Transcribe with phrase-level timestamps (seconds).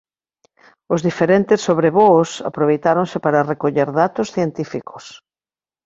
[0.93, 5.05] Os diferentes sobrevoos aproveitáronse para recoller datos científicos.